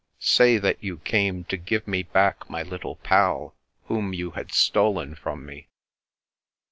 [0.37, 3.53] "Say that you came to give me back my Little Pal,
[3.85, 5.67] whom you had stolen from me."